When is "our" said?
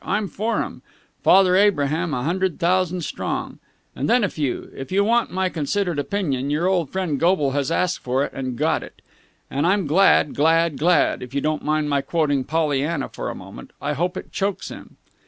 6.57-6.65